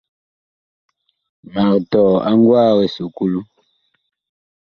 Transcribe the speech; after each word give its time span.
Mag 1.53 1.73
tɔɔ 1.91 2.13
a 2.29 2.31
ngwaag 2.39 2.77
esukulu. 2.85 3.39